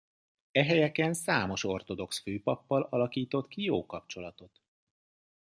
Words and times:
E 0.51 0.63
helyeken 0.63 1.13
számos 1.13 1.63
ortodox 1.63 2.19
főpappal 2.21 2.81
alakított 2.91 3.47
ki 3.47 3.63
jó 3.63 3.85
kapcsolatot. 3.85 4.61